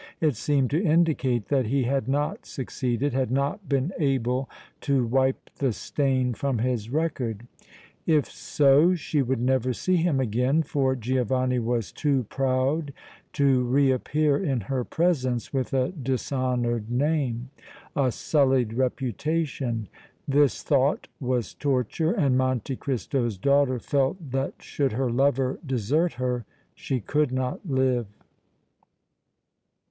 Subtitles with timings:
[0.19, 5.51] It seemed to indicate that he had not succeeded, had not been able to wipe
[5.59, 7.45] the stain from his record.
[8.07, 12.93] If so she would never see him again, for Giovanni was too proud
[13.33, 17.51] to reappear in her presence with a dishonored name,
[17.95, 19.87] a sullied reputation.
[20.27, 26.47] This thought was torture, and Monte Cristo's daughter felt that should her lover desert her
[26.73, 28.07] she could not live.